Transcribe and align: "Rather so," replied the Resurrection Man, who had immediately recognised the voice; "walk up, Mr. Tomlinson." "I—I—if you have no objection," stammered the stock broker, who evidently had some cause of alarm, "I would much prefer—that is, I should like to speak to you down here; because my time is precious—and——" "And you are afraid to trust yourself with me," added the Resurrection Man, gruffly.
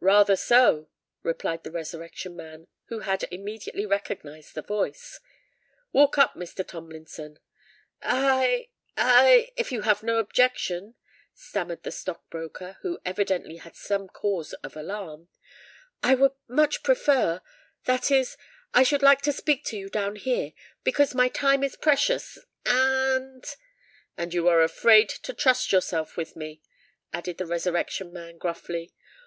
"Rather 0.00 0.34
so," 0.34 0.88
replied 1.22 1.62
the 1.62 1.70
Resurrection 1.70 2.34
Man, 2.34 2.68
who 2.86 3.00
had 3.00 3.24
immediately 3.30 3.84
recognised 3.84 4.54
the 4.54 4.62
voice; 4.62 5.20
"walk 5.92 6.16
up, 6.16 6.32
Mr. 6.32 6.66
Tomlinson." 6.66 7.38
"I—I—if 8.00 9.70
you 9.70 9.82
have 9.82 10.02
no 10.02 10.16
objection," 10.20 10.94
stammered 11.34 11.82
the 11.82 11.90
stock 11.90 12.30
broker, 12.30 12.78
who 12.80 12.98
evidently 13.04 13.56
had 13.58 13.76
some 13.76 14.08
cause 14.08 14.54
of 14.54 14.74
alarm, 14.74 15.28
"I 16.02 16.14
would 16.14 16.32
much 16.48 16.82
prefer—that 16.82 18.10
is, 18.10 18.38
I 18.72 18.82
should 18.82 19.02
like 19.02 19.20
to 19.20 19.32
speak 19.34 19.64
to 19.66 19.76
you 19.76 19.90
down 19.90 20.16
here; 20.16 20.54
because 20.82 21.14
my 21.14 21.28
time 21.28 21.62
is 21.62 21.76
precious—and——" 21.76 23.44
"And 24.16 24.32
you 24.32 24.48
are 24.48 24.62
afraid 24.62 25.10
to 25.10 25.34
trust 25.34 25.72
yourself 25.72 26.16
with 26.16 26.36
me," 26.36 26.62
added 27.12 27.36
the 27.36 27.44
Resurrection 27.44 28.14
Man, 28.14 28.38
gruffly. 28.38 28.94